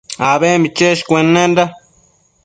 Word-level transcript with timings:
abembi 0.31 0.67
cheshcuennenda 0.77 1.63